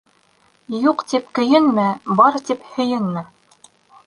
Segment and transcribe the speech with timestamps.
[0.85, 1.85] Юҡ тип көйөнмә,
[2.23, 3.25] бар тип һөйөнмә: